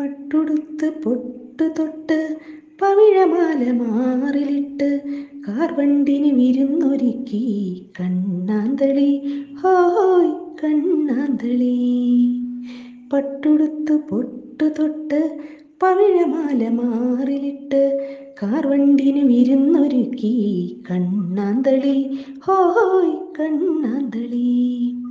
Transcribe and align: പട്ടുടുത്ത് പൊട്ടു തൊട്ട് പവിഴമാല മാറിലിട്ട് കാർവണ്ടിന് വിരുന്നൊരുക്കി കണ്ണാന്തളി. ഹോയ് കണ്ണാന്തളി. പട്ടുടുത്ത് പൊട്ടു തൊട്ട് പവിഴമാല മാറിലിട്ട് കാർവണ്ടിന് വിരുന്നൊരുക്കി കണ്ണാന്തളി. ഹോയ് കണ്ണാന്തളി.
പട്ടുടുത്ത് 0.00 1.02
പൊട്ടു 1.02 1.70
തൊട്ട് 1.78 2.36
പവിഴമാല 2.82 3.70
മാറിലിട്ട് 3.70 5.02
കാർവണ്ടിന് 5.48 6.34
വിരുന്നൊരുക്കി 6.34 7.44
കണ്ണാന്തളി. 8.00 9.22
ഹോയ് 9.54 10.56
കണ്ണാന്തളി. 10.64 11.76
പട്ടുടുത്ത് 13.12 13.92
പൊട്ടു 13.92 14.70
തൊട്ട് 14.78 15.38
പവിഴമാല 15.82 16.68
മാറിലിട്ട് 16.68 17.82
കാർവണ്ടിന് 18.42 19.28
വിരുന്നൊരുക്കി 19.28 20.34
കണ്ണാന്തളി. 20.90 22.18
ഹോയ് 22.42 23.16
കണ്ണാന്തളി. 23.40 24.43